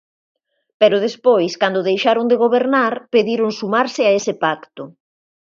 [0.79, 4.83] Pero despois, cando deixaron de gobernar, pediron sumarse a ese pacto.